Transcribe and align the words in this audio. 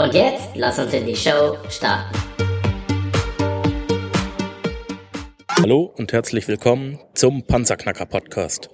Und 0.00 0.14
jetzt 0.14 0.48
lass 0.54 0.78
uns 0.78 0.94
in 0.94 1.04
die 1.04 1.14
Show 1.14 1.58
starten. 1.68 2.18
Hallo 5.60 5.92
und 5.94 6.14
herzlich 6.14 6.48
willkommen 6.48 6.98
zum 7.12 7.42
Panzerknacker 7.42 8.06
Podcast. 8.06 8.70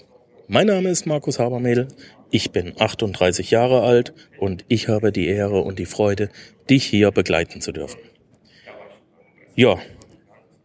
Mein 0.47 0.69
Name 0.69 0.89
ist 0.89 1.05
Markus 1.05 1.41
Habermehl, 1.41 1.89
ich 2.31 2.53
bin 2.53 2.75
38 2.79 3.51
Jahre 3.51 3.83
alt 3.83 4.15
und 4.39 4.65
ich 4.69 4.87
habe 4.87 5.11
die 5.11 5.27
Ehre 5.27 5.63
und 5.63 5.81
die 5.81 5.87
Freude, 5.87 6.29
dich 6.71 6.85
hier 6.85 7.11
begleiten 7.11 7.61
zu 7.61 7.73
dürfen. 7.73 7.99
Ja, 9.57 9.81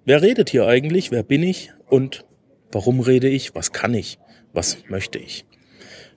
wer 0.06 0.22
redet 0.22 0.52
hier 0.52 0.68
eigentlich? 0.68 1.10
Wer 1.10 1.24
bin 1.24 1.42
ich? 1.42 1.72
Und 1.88 2.24
warum 2.72 3.00
rede 3.00 3.30
ich? 3.30 3.56
Was 3.56 3.72
kann 3.72 3.96
ich? 3.96 4.20
Was 4.54 4.78
möchte 4.90 5.18
ich? 5.18 5.44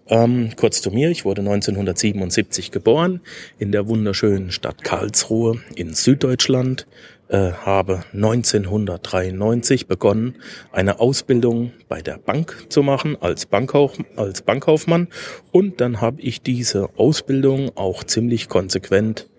Ähm, 0.06 0.50
kurz 0.56 0.82
zu 0.82 0.90
mir, 0.90 1.10
ich 1.10 1.24
wurde 1.24 1.40
1977 1.40 2.70
geboren 2.70 3.20
in 3.58 3.72
der 3.72 3.88
wunderschönen 3.88 4.50
Stadt 4.50 4.84
Karlsruhe 4.84 5.60
in 5.76 5.94
Süddeutschland, 5.94 6.86
äh, 7.28 7.52
habe 7.52 8.04
1993 8.12 9.86
begonnen, 9.86 10.36
eine 10.72 11.00
Ausbildung 11.00 11.72
bei 11.88 12.02
der 12.02 12.18
Bank 12.18 12.66
zu 12.68 12.82
machen 12.82 13.16
als, 13.18 13.46
Bankkauf, 13.46 13.96
als 14.16 14.42
Bankkaufmann 14.42 15.08
und 15.52 15.80
dann 15.80 16.02
habe 16.02 16.20
ich 16.20 16.42
diese 16.42 16.90
Ausbildung 16.98 17.74
auch 17.74 18.04
ziemlich 18.04 18.50
konsequent 18.50 19.30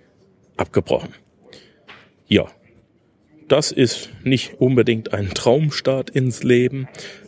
abgebrochen. 0.58 1.14
Ja, 2.28 2.48
das 3.48 3.72
ist 3.72 4.10
nicht 4.24 4.60
unbedingt 4.60 5.14
ein 5.14 5.30
Traumstart 5.30 6.10
ins 6.10 6.42
Leben, 6.42 6.88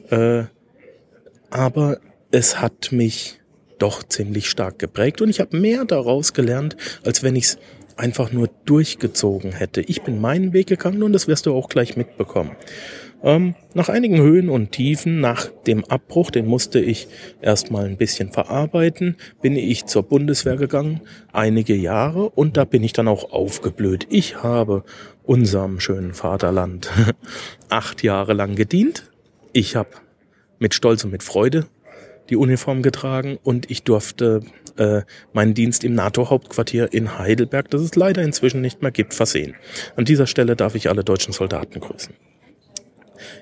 äh, 0.09 0.45
aber 1.51 1.99
es 2.31 2.59
hat 2.59 2.91
mich 2.91 3.39
doch 3.79 4.03
ziemlich 4.03 4.49
stark 4.49 4.79
geprägt 4.79 5.21
und 5.21 5.29
ich 5.29 5.39
habe 5.39 5.57
mehr 5.57 5.85
daraus 5.85 6.33
gelernt, 6.33 6.75
als 7.03 7.23
wenn 7.23 7.35
ich 7.35 7.45
es 7.45 7.57
einfach 7.95 8.31
nur 8.31 8.49
durchgezogen 8.65 9.51
hätte. 9.51 9.81
Ich 9.81 10.03
bin 10.03 10.21
meinen 10.21 10.53
Weg 10.53 10.67
gegangen 10.67 11.03
und 11.03 11.13
das 11.13 11.27
wirst 11.27 11.45
du 11.45 11.53
auch 11.53 11.69
gleich 11.69 11.97
mitbekommen. 11.97 12.51
Ähm, 13.23 13.55
nach 13.73 13.89
einigen 13.89 14.21
Höhen 14.21 14.49
und 14.49 14.71
Tiefen, 14.71 15.19
nach 15.19 15.47
dem 15.65 15.83
Abbruch, 15.85 16.29
den 16.29 16.45
musste 16.45 16.79
ich 16.79 17.07
erstmal 17.41 17.85
ein 17.85 17.97
bisschen 17.97 18.31
verarbeiten, 18.31 19.17
bin 19.41 19.55
ich 19.55 19.85
zur 19.85 20.03
Bundeswehr 20.03 20.55
gegangen, 20.55 21.01
einige 21.33 21.75
Jahre, 21.75 22.29
und 22.29 22.57
da 22.57 22.65
bin 22.65 22.83
ich 22.83 22.93
dann 22.93 23.07
auch 23.07 23.31
aufgeblüht. 23.31 24.05
Ich 24.09 24.43
habe 24.43 24.83
unserem 25.23 25.79
schönen 25.79 26.13
Vaterland 26.13 26.91
acht 27.69 28.03
Jahre 28.03 28.33
lang 28.33 28.55
gedient. 28.55 29.09
Ich 29.51 29.75
habe 29.75 29.89
mit 30.59 30.75
Stolz 30.75 31.03
und 31.03 31.11
mit 31.11 31.23
Freude 31.23 31.65
die 32.29 32.35
Uniform 32.35 32.81
getragen 32.81 33.37
und 33.43 33.69
ich 33.71 33.83
durfte 33.83 34.41
äh, 34.77 35.01
meinen 35.33 35.53
Dienst 35.53 35.83
im 35.83 35.93
NATO-Hauptquartier 35.95 36.93
in 36.93 37.17
Heidelberg, 37.17 37.69
das 37.69 37.81
es 37.81 37.95
leider 37.95 38.23
inzwischen 38.23 38.61
nicht 38.61 38.81
mehr 38.81 38.91
gibt, 38.91 39.13
versehen. 39.13 39.55
An 39.95 40.05
dieser 40.05 40.27
Stelle 40.27 40.55
darf 40.55 40.75
ich 40.75 40.89
alle 40.89 41.03
deutschen 41.03 41.33
Soldaten 41.33 41.79
grüßen. 41.79 42.13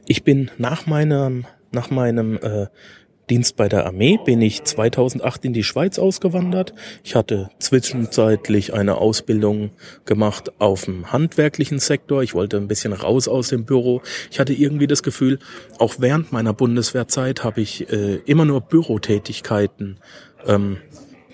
Ich 0.08 0.24
bin 0.24 0.52
nach 0.58 0.86
meinem, 0.86 1.46
nach 1.72 1.90
meinem 1.90 2.38
äh, 2.38 2.68
Dienst 3.30 3.56
bei 3.56 3.68
der 3.68 3.86
Armee 3.86 4.20
bin 4.24 4.42
ich 4.42 4.64
2008 4.64 5.46
in 5.46 5.54
die 5.54 5.64
Schweiz 5.64 5.98
ausgewandert. 5.98 6.74
Ich 7.04 7.16
hatte 7.16 7.50
zwischenzeitlich 7.60 8.74
eine 8.74 8.98
Ausbildung 8.98 9.72
gemacht 10.06 10.52
auf 10.60 10.86
dem 10.86 11.12
handwerklichen 11.12 11.80
Sektor. 11.80 12.22
Ich 12.22 12.36
wollte 12.36 12.58
ein 12.58 12.68
bisschen 12.68 12.94
raus 12.94 13.28
aus 13.28 13.50
dem 13.50 13.66
Büro. 13.66 14.02
Ich 14.30 14.40
hatte 14.40 14.54
irgendwie 14.54 14.88
das 14.88 15.02
Gefühl, 15.02 15.40
auch 15.80 15.96
während 15.98 16.32
meiner 16.32 16.54
Bundeswehrzeit 16.54 17.44
habe 17.44 17.62
ich 17.62 17.92
äh, 17.92 18.16
immer 18.26 18.46
nur 18.46 18.62
Bürotätigkeiten 18.62 20.00
ähm, 20.46 20.78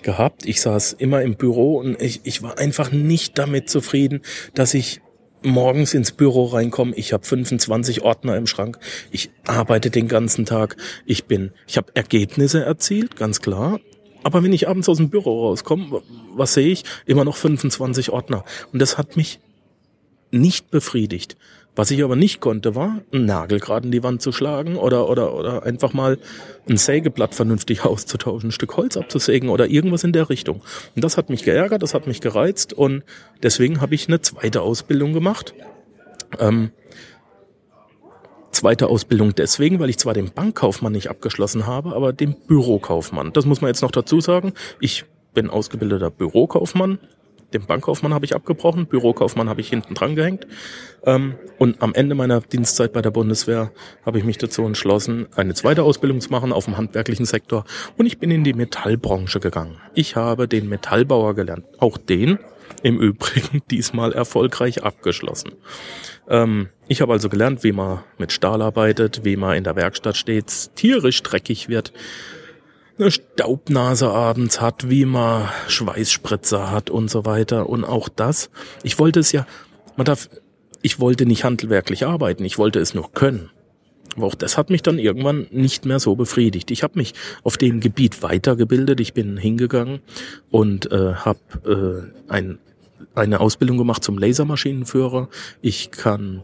gehabt. 0.02 0.46
Ich 0.46 0.60
saß 0.60 0.94
immer 0.94 1.22
im 1.22 1.36
Büro 1.36 1.76
und 1.78 2.00
ich, 2.00 2.20
ich 2.24 2.42
war 2.42 2.58
einfach 2.58 2.90
nicht 2.90 3.38
damit 3.38 3.68
zufrieden, 3.68 4.22
dass 4.54 4.74
ich 4.74 5.00
morgens 5.42 5.94
ins 5.94 6.12
Büro 6.12 6.46
reinkomme, 6.46 6.94
ich 6.96 7.12
habe 7.12 7.24
25 7.24 8.02
Ordner 8.02 8.36
im 8.36 8.46
Schrank, 8.46 8.78
ich 9.10 9.30
arbeite 9.46 9.90
den 9.90 10.08
ganzen 10.08 10.44
Tag, 10.44 10.76
ich 11.06 11.24
bin, 11.24 11.52
ich 11.66 11.76
habe 11.76 11.92
Ergebnisse 11.94 12.64
erzielt, 12.64 13.16
ganz 13.16 13.40
klar. 13.40 13.80
Aber 14.24 14.42
wenn 14.42 14.52
ich 14.52 14.68
abends 14.68 14.88
aus 14.88 14.98
dem 14.98 15.10
Büro 15.10 15.48
rauskomme, 15.48 16.02
was 16.34 16.54
sehe 16.54 16.68
ich? 16.68 16.84
Immer 17.06 17.24
noch 17.24 17.36
25 17.36 18.10
Ordner. 18.10 18.44
Und 18.72 18.80
das 18.80 18.96
hat 18.96 19.16
mich 19.16 19.40
nicht 20.30 20.70
befriedigt. 20.70 21.36
Was 21.74 21.90
ich 21.90 22.04
aber 22.04 22.16
nicht 22.16 22.40
konnte, 22.40 22.74
war, 22.74 23.00
einen 23.12 23.24
Nagel 23.24 23.58
gerade 23.58 23.86
in 23.86 23.92
die 23.92 24.02
Wand 24.02 24.20
zu 24.20 24.30
schlagen 24.30 24.76
oder, 24.76 25.08
oder, 25.08 25.34
oder 25.34 25.62
einfach 25.62 25.94
mal 25.94 26.18
ein 26.68 26.76
Sägeblatt 26.76 27.34
vernünftig 27.34 27.84
auszutauschen, 27.84 28.50
ein 28.50 28.52
Stück 28.52 28.76
Holz 28.76 28.96
abzusägen 28.96 29.48
oder 29.48 29.66
irgendwas 29.68 30.04
in 30.04 30.12
der 30.12 30.28
Richtung. 30.28 30.62
Und 30.94 31.02
das 31.02 31.16
hat 31.16 31.30
mich 31.30 31.44
geärgert, 31.44 31.82
das 31.82 31.94
hat 31.94 32.06
mich 32.06 32.20
gereizt 32.20 32.74
und 32.74 33.04
deswegen 33.42 33.80
habe 33.80 33.94
ich 33.94 34.08
eine 34.08 34.20
zweite 34.20 34.60
Ausbildung 34.60 35.14
gemacht. 35.14 35.54
Ähm, 36.38 36.72
zweite 38.50 38.88
Ausbildung 38.88 39.34
deswegen, 39.34 39.80
weil 39.80 39.88
ich 39.88 39.98
zwar 39.98 40.12
den 40.12 40.30
Bankkaufmann 40.30 40.92
nicht 40.92 41.08
abgeschlossen 41.08 41.66
habe, 41.66 41.94
aber 41.96 42.12
den 42.12 42.36
Bürokaufmann. 42.46 43.32
Das 43.32 43.46
muss 43.46 43.62
man 43.62 43.68
jetzt 43.68 43.82
noch 43.82 43.90
dazu 43.90 44.20
sagen. 44.20 44.52
Ich 44.78 45.06
bin 45.32 45.48
ausgebildeter 45.48 46.10
Bürokaufmann, 46.10 46.98
den 47.54 47.66
Bankkaufmann 47.66 48.14
habe 48.14 48.24
ich 48.24 48.34
abgebrochen, 48.34 48.86
Bürokaufmann 48.86 49.48
habe 49.48 49.60
ich 49.60 49.68
hinten 49.68 49.94
dran 49.94 50.16
gehängt. 50.16 50.46
Ähm, 51.04 51.34
und 51.58 51.82
am 51.82 51.94
Ende 51.94 52.14
meiner 52.14 52.40
Dienstzeit 52.40 52.92
bei 52.92 53.02
der 53.02 53.10
Bundeswehr 53.10 53.72
habe 54.04 54.18
ich 54.18 54.24
mich 54.24 54.38
dazu 54.38 54.64
entschlossen, 54.64 55.26
eine 55.36 55.54
zweite 55.54 55.82
Ausbildung 55.82 56.20
zu 56.20 56.30
machen 56.30 56.52
auf 56.52 56.64
dem 56.64 56.76
handwerklichen 56.76 57.26
Sektor. 57.26 57.64
Und 57.96 58.06
ich 58.06 58.18
bin 58.18 58.30
in 58.30 58.44
die 58.44 58.54
Metallbranche 58.54 59.40
gegangen. 59.40 59.76
Ich 59.94 60.16
habe 60.16 60.48
den 60.48 60.68
Metallbauer 60.68 61.34
gelernt. 61.34 61.64
Auch 61.78 61.98
den 61.98 62.38
im 62.82 62.98
Übrigen 62.98 63.62
diesmal 63.70 64.12
erfolgreich 64.12 64.82
abgeschlossen. 64.82 65.52
Ähm, 66.28 66.68
ich 66.88 67.00
habe 67.00 67.12
also 67.12 67.28
gelernt, 67.28 67.64
wie 67.64 67.72
man 67.72 68.00
mit 68.18 68.32
Stahl 68.32 68.62
arbeitet, 68.62 69.24
wie 69.24 69.36
man 69.36 69.56
in 69.56 69.64
der 69.64 69.76
Werkstatt 69.76 70.16
stets 70.16 70.72
tierisch 70.74 71.22
dreckig 71.22 71.68
wird, 71.68 71.92
eine 72.98 73.10
Staubnase 73.10 74.08
abends 74.08 74.60
hat, 74.60 74.88
wie 74.88 75.04
man 75.04 75.48
Schweißspritzer 75.68 76.70
hat 76.70 76.90
und 76.90 77.10
so 77.10 77.24
weiter. 77.24 77.68
Und 77.68 77.84
auch 77.84 78.08
das, 78.08 78.50
ich 78.82 78.98
wollte 78.98 79.20
es 79.20 79.32
ja, 79.32 79.46
man 79.96 80.04
darf, 80.04 80.28
ich 80.82 81.00
wollte 81.00 81.26
nicht 81.26 81.44
handwerklich 81.44 82.06
arbeiten, 82.06 82.44
ich 82.44 82.58
wollte 82.58 82.80
es 82.80 82.94
nur 82.94 83.12
können. 83.12 83.50
Aber 84.16 84.26
auch 84.26 84.34
das 84.34 84.58
hat 84.58 84.70
mich 84.70 84.82
dann 84.82 84.98
irgendwann 84.98 85.46
nicht 85.50 85.86
mehr 85.86 85.98
so 85.98 86.16
befriedigt. 86.16 86.70
Ich 86.70 86.82
habe 86.82 86.98
mich 86.98 87.14
auf 87.42 87.56
dem 87.56 87.80
Gebiet 87.80 88.22
weitergebildet. 88.22 89.00
Ich 89.00 89.14
bin 89.14 89.38
hingegangen 89.38 90.00
und 90.50 90.90
äh, 90.92 91.14
habe 91.14 92.10
äh, 92.28 92.30
ein, 92.30 92.58
eine 93.14 93.40
Ausbildung 93.40 93.78
gemacht 93.78 94.04
zum 94.04 94.18
Lasermaschinenführer. 94.18 95.28
Ich 95.62 95.90
kann 95.90 96.42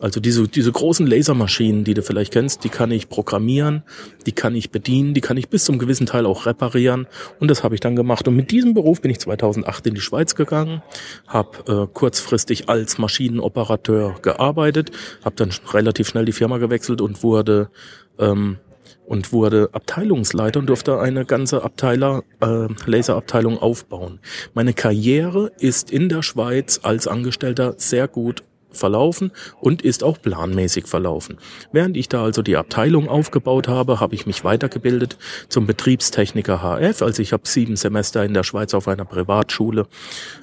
also 0.00 0.20
diese, 0.20 0.46
diese 0.48 0.70
großen 0.70 1.06
Lasermaschinen, 1.06 1.84
die 1.84 1.94
du 1.94 2.02
vielleicht 2.02 2.32
kennst, 2.32 2.64
die 2.64 2.68
kann 2.68 2.90
ich 2.90 3.08
programmieren, 3.08 3.82
die 4.26 4.32
kann 4.32 4.54
ich 4.54 4.70
bedienen, 4.70 5.14
die 5.14 5.20
kann 5.20 5.36
ich 5.36 5.48
bis 5.48 5.64
zum 5.64 5.78
gewissen 5.78 6.06
Teil 6.06 6.26
auch 6.26 6.46
reparieren. 6.46 7.06
Und 7.40 7.48
das 7.48 7.62
habe 7.64 7.74
ich 7.74 7.80
dann 7.80 7.96
gemacht. 7.96 8.28
Und 8.28 8.36
mit 8.36 8.50
diesem 8.50 8.74
Beruf 8.74 9.00
bin 9.00 9.10
ich 9.10 9.20
2008 9.20 9.86
in 9.86 9.94
die 9.94 10.00
Schweiz 10.00 10.34
gegangen, 10.34 10.82
habe 11.26 11.86
äh, 11.88 11.92
kurzfristig 11.92 12.68
als 12.68 12.98
Maschinenoperateur 12.98 14.16
gearbeitet, 14.20 14.90
habe 15.24 15.36
dann 15.36 15.50
relativ 15.72 16.08
schnell 16.08 16.24
die 16.24 16.32
Firma 16.32 16.58
gewechselt 16.58 17.00
und 17.00 17.22
wurde 17.22 17.70
ähm, 18.18 18.58
und 19.06 19.32
wurde 19.32 19.68
Abteilungsleiter 19.72 20.60
und 20.60 20.66
durfte 20.66 20.98
eine 20.98 21.24
ganze 21.24 21.62
Abteiler, 21.62 22.22
äh, 22.40 22.68
Laserabteilung 22.86 23.58
aufbauen. 23.58 24.20
Meine 24.54 24.72
Karriere 24.72 25.50
ist 25.58 25.90
in 25.90 26.08
der 26.08 26.22
Schweiz 26.22 26.80
als 26.82 27.06
Angestellter 27.06 27.74
sehr 27.76 28.08
gut 28.08 28.42
verlaufen 28.76 29.32
und 29.60 29.82
ist 29.82 30.04
auch 30.04 30.20
planmäßig 30.20 30.86
verlaufen. 30.86 31.38
Während 31.72 31.96
ich 31.96 32.08
da 32.08 32.24
also 32.24 32.42
die 32.42 32.56
Abteilung 32.56 33.08
aufgebaut 33.08 33.68
habe, 33.68 34.00
habe 34.00 34.14
ich 34.14 34.26
mich 34.26 34.44
weitergebildet 34.44 35.18
zum 35.48 35.66
Betriebstechniker 35.66 36.62
HF. 36.62 37.02
Also 37.02 37.22
ich 37.22 37.32
habe 37.32 37.46
sieben 37.46 37.76
Semester 37.76 38.24
in 38.24 38.34
der 38.34 38.44
Schweiz 38.44 38.74
auf 38.74 38.88
einer 38.88 39.04
Privatschule 39.04 39.86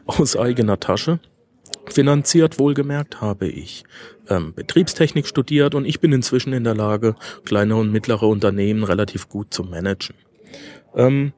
aus 0.06 0.36
eigener 0.36 0.80
Tasche 0.80 1.20
finanziert. 1.90 2.60
Wohlgemerkt 2.60 3.22
habe 3.22 3.48
ich 3.48 3.84
ähm, 4.30 4.54
Betriebstechnik 4.54 5.28
studiert 5.28 5.76
und 5.76 5.86
ich 5.86 6.00
bin 6.00 6.12
inzwischen 6.12 6.54
in 6.54 6.64
der 6.64 6.76
Lage, 6.76 7.16
kleine 7.46 7.76
und 7.76 7.92
mittlere 7.92 8.24
Unternehmen 8.24 8.84
relativ 8.84 9.30
gut 9.30 9.54
zu 9.54 9.64
managen. 9.64 10.16
Ähm, 10.96 11.34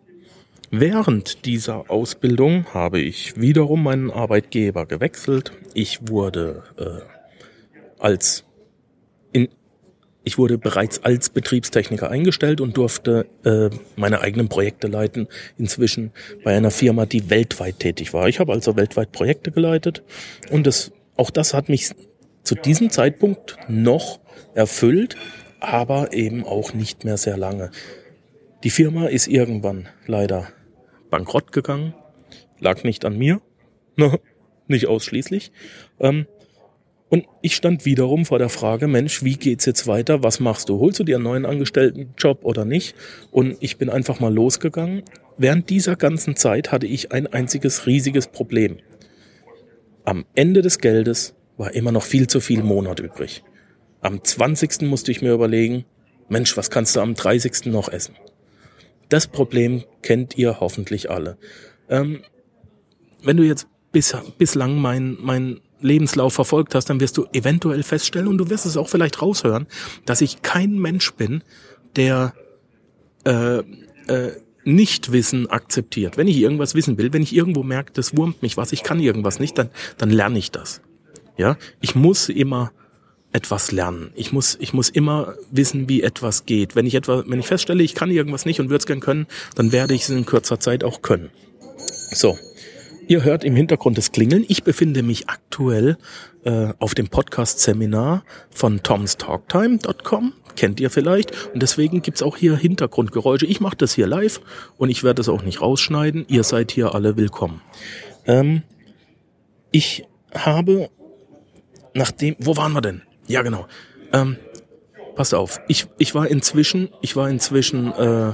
Während 0.75 1.45
dieser 1.45 1.91
Ausbildung 1.91 2.65
habe 2.73 2.99
ich 2.99 3.39
wiederum 3.39 3.83
meinen 3.83 4.09
Arbeitgeber 4.09 4.87
gewechselt. 4.87 5.51
Ich 5.75 6.09
wurde 6.09 6.63
äh, 6.79 8.01
als 8.01 8.43
in, 9.33 9.49
ich 10.23 10.39
wurde 10.39 10.57
bereits 10.57 11.03
als 11.03 11.29
Betriebstechniker 11.29 12.09
eingestellt 12.09 12.59
und 12.59 12.75
durfte 12.75 13.27
äh, 13.45 13.69
meine 13.97 14.21
eigenen 14.21 14.49
Projekte 14.49 14.87
leiten, 14.87 15.27
inzwischen 15.59 16.11
bei 16.43 16.57
einer 16.57 16.71
Firma, 16.71 17.05
die 17.05 17.29
weltweit 17.29 17.77
tätig 17.77 18.11
war. 18.11 18.27
Ich 18.27 18.39
habe 18.39 18.51
also 18.51 18.75
weltweit 18.75 19.11
Projekte 19.11 19.51
geleitet 19.51 20.01
und 20.49 20.65
das, 20.65 20.91
auch 21.17 21.29
das 21.29 21.53
hat 21.53 21.69
mich 21.69 21.91
zu 22.41 22.55
diesem 22.55 22.89
Zeitpunkt 22.89 23.57
noch 23.67 24.21
erfüllt, 24.55 25.17
aber 25.59 26.13
eben 26.13 26.43
auch 26.43 26.73
nicht 26.73 27.05
mehr 27.05 27.17
sehr 27.17 27.37
lange. 27.37 27.69
Die 28.63 28.71
Firma 28.71 29.05
ist 29.05 29.27
irgendwann 29.27 29.87
leider 30.07 30.47
bankrott 31.13 31.51
gegangen, 31.51 31.93
lag 32.59 32.83
nicht 32.83 33.05
an 33.05 33.15
mir, 33.15 33.39
nicht 34.67 34.87
ausschließlich. 34.87 35.51
Ähm, 35.99 36.25
und 37.09 37.27
ich 37.43 37.55
stand 37.55 37.85
wiederum 37.85 38.25
vor 38.25 38.39
der 38.39 38.49
Frage, 38.49 38.87
Mensch, 38.87 39.21
wie 39.21 39.35
geht's 39.35 39.67
jetzt 39.67 39.85
weiter? 39.85 40.23
Was 40.23 40.39
machst 40.39 40.69
du? 40.69 40.79
Holst 40.79 40.97
du 40.97 41.03
dir 41.03 41.17
einen 41.17 41.25
neuen 41.25 41.45
Angestelltenjob 41.45 42.43
oder 42.43 42.65
nicht? 42.65 42.95
Und 43.29 43.57
ich 43.59 43.77
bin 43.77 43.91
einfach 43.91 44.19
mal 44.19 44.33
losgegangen. 44.33 45.03
Während 45.37 45.69
dieser 45.69 45.95
ganzen 45.95 46.35
Zeit 46.35 46.71
hatte 46.71 46.87
ich 46.87 47.11
ein 47.11 47.27
einziges 47.27 47.85
riesiges 47.85 48.25
Problem. 48.25 48.77
Am 50.05 50.25
Ende 50.33 50.63
des 50.63 50.79
Geldes 50.79 51.35
war 51.57 51.75
immer 51.75 51.91
noch 51.91 52.05
viel 52.05 52.25
zu 52.25 52.39
viel 52.39 52.63
Monat 52.63 52.99
übrig. 52.99 53.43
Am 54.01 54.23
20. 54.23 54.81
musste 54.81 55.11
ich 55.11 55.21
mir 55.21 55.33
überlegen, 55.33 55.85
Mensch, 56.27 56.57
was 56.57 56.71
kannst 56.71 56.95
du 56.95 57.01
am 57.01 57.13
30. 57.13 57.67
noch 57.67 57.89
essen? 57.89 58.15
Das 59.09 59.27
Problem 59.27 59.83
kennt 60.01 60.37
ihr 60.37 60.59
hoffentlich 60.59 61.09
alle. 61.09 61.37
Ähm, 61.89 62.23
wenn 63.23 63.37
du 63.37 63.43
jetzt 63.43 63.67
bis, 63.91 64.15
bislang 64.37 64.77
mein, 64.77 65.17
mein 65.19 65.61
Lebenslauf 65.79 66.33
verfolgt 66.33 66.75
hast, 66.75 66.89
dann 66.89 66.99
wirst 66.99 67.17
du 67.17 67.25
eventuell 67.33 67.83
feststellen 67.83 68.27
und 68.27 68.37
du 68.37 68.49
wirst 68.49 68.65
es 68.65 68.77
auch 68.77 68.89
vielleicht 68.89 69.21
raushören, 69.21 69.67
dass 70.05 70.21
ich 70.21 70.41
kein 70.41 70.79
Mensch 70.79 71.13
bin, 71.13 71.43
der 71.95 72.33
äh, 73.25 73.59
äh, 73.59 74.31
nicht 74.63 75.11
Wissen 75.11 75.47
akzeptiert. 75.49 76.17
Wenn 76.17 76.27
ich 76.27 76.37
irgendwas 76.37 76.73
wissen 76.73 76.97
will, 76.97 77.11
wenn 77.13 77.21
ich 77.21 77.35
irgendwo 77.35 77.63
merke, 77.63 77.91
das 77.93 78.15
wurmt 78.15 78.41
mich 78.41 78.57
was, 78.57 78.71
ich 78.71 78.83
kann 78.83 78.99
irgendwas 78.99 79.39
nicht, 79.39 79.57
dann, 79.57 79.69
dann 79.97 80.09
lerne 80.09 80.39
ich 80.39 80.51
das. 80.51 80.81
Ja, 81.37 81.57
ich 81.81 81.95
muss 81.95 82.29
immer 82.29 82.71
etwas 83.33 83.71
lernen. 83.71 84.11
Ich 84.15 84.31
muss, 84.31 84.57
ich 84.59 84.73
muss 84.73 84.89
immer 84.89 85.35
wissen, 85.51 85.89
wie 85.89 86.01
etwas 86.01 86.45
geht. 86.45 86.75
Wenn 86.75 86.85
ich 86.85 86.95
etwa, 86.95 87.23
wenn 87.27 87.39
ich 87.39 87.47
feststelle, 87.47 87.83
ich 87.83 87.95
kann 87.95 88.11
irgendwas 88.11 88.45
nicht 88.45 88.59
und 88.59 88.69
würde 88.69 88.79
es 88.79 88.85
gern 88.85 88.99
können, 88.99 89.27
dann 89.55 89.71
werde 89.71 89.93
ich 89.93 90.03
es 90.03 90.09
in 90.09 90.25
kürzer 90.25 90.59
Zeit 90.59 90.83
auch 90.83 91.01
können. 91.01 91.29
So. 92.11 92.37
Ihr 93.05 93.25
hört 93.25 93.43
im 93.43 93.55
Hintergrund 93.55 93.97
das 93.97 94.13
Klingeln. 94.13 94.45
Ich 94.47 94.63
befinde 94.63 95.03
mich 95.03 95.27
aktuell 95.27 95.97
äh, 96.45 96.69
auf 96.79 96.95
dem 96.95 97.09
Podcast-Seminar 97.09 98.23
von 98.49 98.81
tomstalktime.com. 98.81 100.33
Kennt 100.55 100.79
ihr 100.79 100.89
vielleicht. 100.89 101.49
Und 101.53 101.61
deswegen 101.61 102.01
gibt's 102.01 102.21
auch 102.21 102.37
hier 102.37 102.55
Hintergrundgeräusche. 102.55 103.45
Ich 103.45 103.59
mache 103.59 103.75
das 103.75 103.93
hier 103.93 104.07
live 104.07 104.39
und 104.77 104.89
ich 104.89 105.03
werde 105.03 105.21
es 105.21 105.27
auch 105.27 105.43
nicht 105.43 105.59
rausschneiden. 105.59 106.25
Ihr 106.29 106.43
seid 106.43 106.71
hier 106.71 106.95
alle 106.95 107.17
willkommen. 107.17 107.61
Ähm, 108.25 108.63
ich 109.71 110.05
habe 110.33 110.89
nachdem, 111.93 112.35
wo 112.39 112.55
waren 112.55 112.73
wir 112.73 112.81
denn? 112.81 113.01
Ja, 113.33 113.41
genau. 113.41 113.65
Ähm, 114.11 114.37
passt 115.15 115.33
auf. 115.33 115.59
Ich, 115.67 115.87
ich 115.97 116.13
war 116.13 116.27
inzwischen, 116.27 116.89
ich 117.01 117.15
war 117.15 117.27
inzwischen 117.31 117.91
äh, 117.91 118.31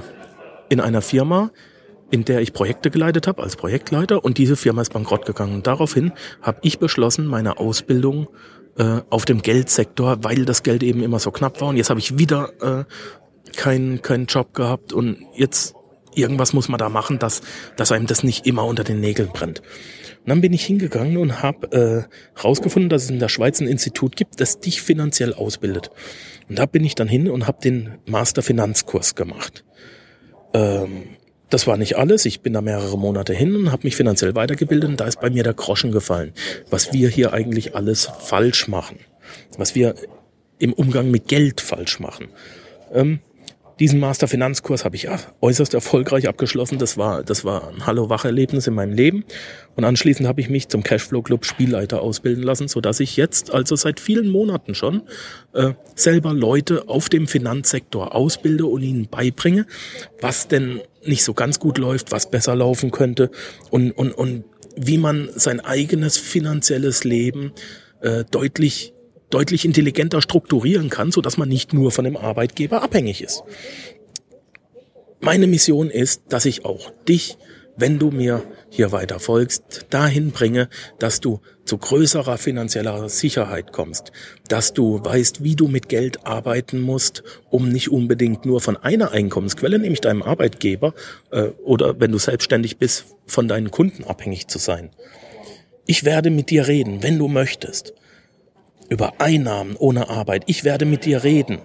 in 0.68 0.78
einer 0.78 1.00
Firma, 1.00 1.52
in 2.10 2.26
der 2.26 2.42
ich 2.42 2.52
Projekte 2.52 2.90
geleitet 2.90 3.26
habe 3.26 3.42
als 3.42 3.56
Projektleiter 3.56 4.22
und 4.22 4.36
diese 4.36 4.56
Firma 4.56 4.82
ist 4.82 4.92
bankrott 4.92 5.24
gegangen. 5.24 5.54
Und 5.54 5.66
daraufhin 5.66 6.12
habe 6.42 6.58
ich 6.60 6.78
beschlossen, 6.78 7.26
meine 7.26 7.56
Ausbildung 7.56 8.28
äh, 8.76 9.00
auf 9.08 9.24
dem 9.24 9.40
Geldsektor, 9.40 10.18
weil 10.22 10.44
das 10.44 10.62
Geld 10.62 10.82
eben 10.82 11.02
immer 11.02 11.18
so 11.18 11.30
knapp 11.30 11.62
war 11.62 11.68
und 11.68 11.78
jetzt 11.78 11.88
habe 11.88 12.00
ich 12.00 12.18
wieder 12.18 12.50
äh, 12.60 12.84
keinen 13.56 14.02
keinen 14.02 14.26
Job 14.26 14.52
gehabt 14.52 14.92
und 14.92 15.16
jetzt 15.34 15.74
irgendwas 16.14 16.52
muss 16.52 16.68
man 16.68 16.78
da 16.78 16.88
machen, 16.88 17.18
dass, 17.18 17.42
dass 17.76 17.92
einem 17.92 18.06
das 18.06 18.22
nicht 18.22 18.46
immer 18.46 18.64
unter 18.64 18.84
den 18.84 19.00
Nägeln 19.00 19.30
brennt. 19.32 19.60
Und 19.60 20.28
dann 20.28 20.40
bin 20.40 20.52
ich 20.52 20.64
hingegangen 20.64 21.16
und 21.16 21.42
habe 21.42 22.06
äh, 22.06 22.40
rausgefunden, 22.42 22.90
dass 22.90 23.04
es 23.04 23.10
in 23.10 23.18
der 23.18 23.28
Schweiz 23.28 23.60
ein 23.60 23.68
Institut 23.68 24.16
gibt, 24.16 24.40
das 24.40 24.60
dich 24.60 24.82
finanziell 24.82 25.32
ausbildet. 25.32 25.90
Und 26.48 26.58
da 26.58 26.66
bin 26.66 26.84
ich 26.84 26.94
dann 26.94 27.08
hin 27.08 27.30
und 27.30 27.46
habe 27.46 27.58
den 27.62 27.98
Master 28.06 28.42
Finanzkurs 28.42 29.14
gemacht. 29.14 29.64
Ähm, 30.52 31.04
das 31.48 31.66
war 31.66 31.76
nicht 31.76 31.96
alles. 31.96 32.26
Ich 32.26 32.42
bin 32.42 32.52
da 32.52 32.60
mehrere 32.60 32.96
Monate 32.96 33.34
hin 33.34 33.56
und 33.56 33.72
habe 33.72 33.82
mich 33.84 33.96
finanziell 33.96 34.34
weitergebildet 34.34 34.88
und 34.88 35.00
da 35.00 35.06
ist 35.06 35.20
bei 35.20 35.30
mir 35.30 35.42
der 35.42 35.54
Groschen 35.54 35.90
gefallen, 35.90 36.32
was 36.70 36.92
wir 36.92 37.08
hier 37.08 37.32
eigentlich 37.32 37.74
alles 37.74 38.10
falsch 38.20 38.68
machen, 38.68 38.98
was 39.58 39.74
wir 39.74 39.94
im 40.58 40.72
Umgang 40.72 41.10
mit 41.10 41.26
Geld 41.26 41.60
falsch 41.60 41.98
machen. 41.98 42.28
Ähm, 42.92 43.20
diesen 43.80 43.98
Master 43.98 44.28
Finanzkurs 44.28 44.84
habe 44.84 44.94
ich 44.94 45.08
äußerst 45.40 45.72
erfolgreich 45.72 46.28
abgeschlossen. 46.28 46.78
Das 46.78 46.98
war, 46.98 47.24
das 47.24 47.44
war 47.46 47.68
ein 47.68 47.86
Hallo-Wach-Erlebnis 47.86 48.66
in 48.66 48.74
meinem 48.74 48.92
Leben. 48.92 49.24
Und 49.74 49.84
anschließend 49.84 50.28
habe 50.28 50.42
ich 50.42 50.50
mich 50.50 50.68
zum 50.68 50.82
Cashflow 50.82 51.22
Club 51.22 51.46
Spielleiter 51.46 52.02
ausbilden 52.02 52.44
lassen, 52.44 52.68
so 52.68 52.82
dass 52.82 53.00
ich 53.00 53.16
jetzt 53.16 53.52
also 53.52 53.76
seit 53.76 53.98
vielen 53.98 54.28
Monaten 54.28 54.74
schon 54.74 55.02
äh, 55.54 55.72
selber 55.94 56.34
Leute 56.34 56.88
auf 56.88 57.08
dem 57.08 57.26
Finanzsektor 57.26 58.14
ausbilde 58.14 58.66
und 58.66 58.82
ihnen 58.82 59.08
beibringe, 59.08 59.66
was 60.20 60.46
denn 60.46 60.82
nicht 61.06 61.24
so 61.24 61.32
ganz 61.32 61.58
gut 61.58 61.78
läuft, 61.78 62.12
was 62.12 62.30
besser 62.30 62.54
laufen 62.54 62.90
könnte 62.90 63.30
und, 63.70 63.92
und, 63.92 64.12
und 64.12 64.44
wie 64.76 64.98
man 64.98 65.30
sein 65.34 65.60
eigenes 65.60 66.18
finanzielles 66.18 67.04
Leben 67.04 67.52
äh, 68.02 68.24
deutlich 68.30 68.92
deutlich 69.30 69.64
intelligenter 69.64 70.20
strukturieren 70.20 70.90
kann, 70.90 71.12
so 71.12 71.20
dass 71.20 71.38
man 71.38 71.48
nicht 71.48 71.72
nur 71.72 71.90
von 71.90 72.04
dem 72.04 72.16
Arbeitgeber 72.16 72.82
abhängig 72.82 73.22
ist. 73.22 73.42
Meine 75.20 75.46
Mission 75.46 75.90
ist, 75.90 76.22
dass 76.30 76.44
ich 76.44 76.64
auch 76.64 76.90
dich, 77.08 77.36
wenn 77.76 77.98
du 77.98 78.10
mir 78.10 78.42
hier 78.68 78.92
weiter 78.92 79.20
folgst, 79.20 79.86
dahin 79.90 80.30
bringe, 80.32 80.68
dass 80.98 81.20
du 81.20 81.40
zu 81.64 81.78
größerer 81.78 82.36
finanzieller 82.36 83.08
Sicherheit 83.08 83.72
kommst, 83.72 84.12
dass 84.48 84.72
du 84.72 85.02
weißt, 85.02 85.42
wie 85.42 85.56
du 85.56 85.68
mit 85.68 85.88
Geld 85.88 86.26
arbeiten 86.26 86.80
musst, 86.80 87.22
um 87.48 87.68
nicht 87.68 87.90
unbedingt 87.90 88.44
nur 88.44 88.60
von 88.60 88.76
einer 88.76 89.12
Einkommensquelle, 89.12 89.78
nämlich 89.78 90.00
deinem 90.00 90.22
Arbeitgeber 90.22 90.94
äh, 91.30 91.48
oder 91.64 92.00
wenn 92.00 92.12
du 92.12 92.18
selbstständig 92.18 92.78
bist, 92.78 93.06
von 93.26 93.48
deinen 93.48 93.70
Kunden 93.70 94.04
abhängig 94.04 94.48
zu 94.48 94.58
sein. 94.58 94.90
Ich 95.86 96.04
werde 96.04 96.30
mit 96.30 96.50
dir 96.50 96.66
reden, 96.66 97.02
wenn 97.02 97.18
du 97.18 97.28
möchtest 97.28 97.94
über 98.90 99.14
Einnahmen 99.18 99.76
ohne 99.76 100.10
Arbeit. 100.10 100.42
Ich 100.46 100.64
werde 100.64 100.84
mit 100.84 101.06
dir 101.06 101.24
reden 101.24 101.60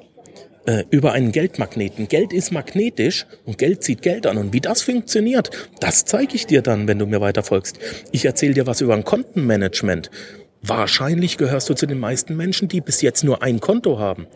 äh, 0.66 0.84
über 0.90 1.12
einen 1.12 1.32
Geldmagneten. 1.32 2.08
Geld 2.08 2.32
ist 2.32 2.52
magnetisch 2.52 3.26
und 3.46 3.58
Geld 3.58 3.84
zieht 3.84 4.02
Geld 4.02 4.26
an. 4.28 4.38
Und 4.38 4.54
wie 4.54 4.62
das 4.62 4.82
funktioniert, 4.82 5.50
das 5.80 6.06
zeige 6.06 6.36
ich 6.36 6.46
dir 6.46 6.62
dann, 6.62 6.88
wenn 6.88 7.00
du 7.00 7.06
mir 7.06 7.22
weiter 7.22 7.44
folgst. 7.44 7.80
Ich 8.12 8.26
erzähle 8.26 8.54
dir 8.54 8.68
was 8.68 8.82
über 8.82 8.94
ein 8.94 9.04
Kontenmanagement. 9.04 10.10
Wahrscheinlich 10.62 11.38
gehörst 11.38 11.70
du 11.70 11.74
zu 11.74 11.86
den 11.86 12.00
meisten 12.00 12.36
Menschen, 12.36 12.68
die 12.68 12.82
bis 12.82 13.02
jetzt 13.02 13.24
nur 13.24 13.44
ein 13.44 13.60
Konto 13.60 14.00
haben. 14.00 14.28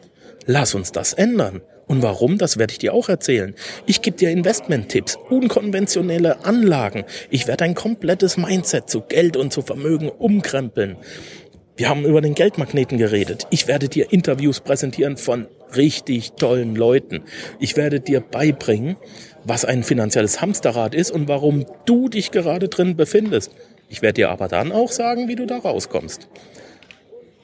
Lass 0.45 0.75
uns 0.75 0.91
das 0.91 1.13
ändern. 1.13 1.61
Und 1.87 2.03
warum, 2.03 2.37
das 2.37 2.57
werde 2.57 2.71
ich 2.71 2.77
dir 2.77 2.93
auch 2.93 3.09
erzählen. 3.09 3.55
Ich 3.87 4.03
gebe 4.03 4.15
dir 4.15 4.29
Investment-Tipps, 4.29 5.17
unkonventionelle 5.31 6.45
Anlagen. 6.45 7.03
Ich 7.31 7.47
werde 7.47 7.63
ein 7.63 7.73
komplettes 7.73 8.37
Mindset 8.37 8.91
zu 8.91 9.01
Geld 9.01 9.35
und 9.35 9.51
zu 9.51 9.63
Vermögen 9.63 10.07
umkrempeln. 10.07 10.97
Wir 11.79 11.87
haben 11.87 12.03
über 12.03 12.19
den 12.19 12.35
Geldmagneten 12.35 12.97
geredet. 12.97 13.47
Ich 13.51 13.69
werde 13.69 13.87
dir 13.87 14.11
Interviews 14.11 14.59
präsentieren 14.59 15.15
von 15.15 15.47
richtig 15.77 16.33
tollen 16.33 16.75
Leuten. 16.75 17.21
Ich 17.57 17.77
werde 17.77 18.01
dir 18.01 18.19
beibringen, 18.19 18.97
was 19.45 19.63
ein 19.63 19.85
finanzielles 19.85 20.41
Hamsterrad 20.41 20.93
ist 20.93 21.09
und 21.09 21.29
warum 21.29 21.65
du 21.85 22.09
dich 22.09 22.31
gerade 22.31 22.67
drin 22.67 22.97
befindest. 22.97 23.53
Ich 23.87 24.01
werde 24.01 24.15
dir 24.15 24.29
aber 24.29 24.49
dann 24.49 24.73
auch 24.73 24.91
sagen, 24.91 25.29
wie 25.29 25.37
du 25.37 25.47
da 25.47 25.59
rauskommst. 25.59 26.27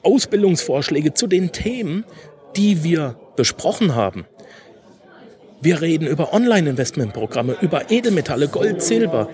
Ausbildungsvorschläge 0.02 1.14
zu 1.14 1.28
den 1.28 1.52
Themen, 1.52 2.04
die 2.56 2.84
wir 2.84 3.18
besprochen 3.36 3.94
haben. 3.94 4.26
Wir 5.62 5.80
reden 5.80 6.06
über 6.06 6.32
Online-Investmentprogramme, 6.34 7.56
über 7.60 7.90
Edelmetalle, 7.90 8.48
Gold, 8.48 8.82
Silber. 8.82 9.28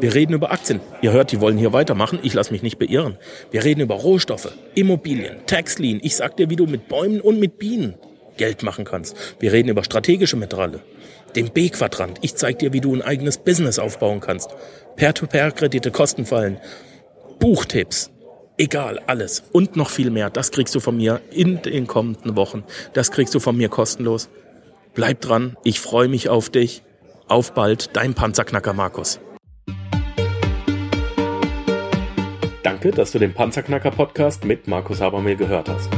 Wir 0.00 0.14
reden 0.14 0.34
über 0.34 0.50
Aktien. 0.50 0.80
Ihr 1.02 1.12
hört, 1.12 1.30
die 1.32 1.40
wollen 1.40 1.56
hier 1.56 1.72
weitermachen. 1.72 2.18
Ich 2.22 2.34
lasse 2.34 2.52
mich 2.52 2.62
nicht 2.62 2.78
beirren. 2.78 3.16
Wir 3.50 3.64
reden 3.64 3.80
über 3.80 3.94
Rohstoffe, 3.94 4.52
Immobilien, 4.74 5.36
Taxlien. 5.46 6.00
Ich 6.02 6.16
sag 6.16 6.36
dir, 6.36 6.50
wie 6.50 6.56
du 6.56 6.66
mit 6.66 6.88
Bäumen 6.88 7.20
und 7.20 7.38
mit 7.38 7.58
Bienen 7.58 7.94
Geld 8.36 8.62
machen 8.62 8.84
kannst. 8.84 9.16
Wir 9.38 9.52
reden 9.52 9.68
über 9.68 9.84
strategische 9.84 10.36
Metalle, 10.36 10.80
den 11.36 11.50
B-Quadrant. 11.50 12.18
Ich 12.22 12.34
zeig 12.34 12.58
dir, 12.58 12.72
wie 12.72 12.80
du 12.80 12.94
ein 12.94 13.02
eigenes 13.02 13.38
Business 13.38 13.78
aufbauen 13.78 14.20
kannst. 14.20 14.50
Peer-to-Peer-Kredite, 14.96 15.90
Kostenfallen, 15.90 16.58
Buchtipps, 17.38 18.10
egal, 18.56 19.00
alles 19.06 19.44
und 19.52 19.76
noch 19.76 19.90
viel 19.90 20.10
mehr. 20.10 20.30
Das 20.30 20.50
kriegst 20.50 20.74
du 20.74 20.80
von 20.80 20.96
mir 20.96 21.20
in 21.30 21.62
den 21.62 21.86
kommenden 21.86 22.36
Wochen. 22.36 22.64
Das 22.92 23.10
kriegst 23.10 23.34
du 23.34 23.40
von 23.40 23.56
mir 23.56 23.68
kostenlos. 23.68 24.28
Bleib 24.94 25.20
dran, 25.20 25.56
ich 25.64 25.80
freue 25.80 26.08
mich 26.08 26.28
auf 26.28 26.50
dich 26.50 26.82
Auf 27.28 27.52
bald, 27.52 27.94
dein 27.94 28.14
Panzerknacker 28.14 28.72
Markus. 28.72 29.20
Danke, 32.62 32.90
dass 32.90 33.12
du 33.12 33.18
den 33.18 33.34
Panzerknacker 33.34 33.90
Podcast 33.90 34.44
mit 34.44 34.66
Markus 34.66 35.00
Habermehl 35.00 35.36
gehört 35.36 35.68
hast. 35.68 35.90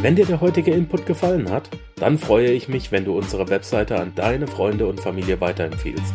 Wenn 0.00 0.16
dir 0.16 0.26
der 0.26 0.40
heutige 0.40 0.72
Input 0.72 1.06
gefallen 1.06 1.50
hat, 1.50 1.68
dann 1.96 2.18
freue 2.18 2.50
ich 2.50 2.68
mich, 2.68 2.92
wenn 2.92 3.04
du 3.04 3.16
unsere 3.16 3.48
Webseite 3.48 3.98
an 3.98 4.12
deine 4.14 4.46
Freunde 4.46 4.86
und 4.86 5.00
Familie 5.00 5.40
weiterempfiehlst. 5.40 6.14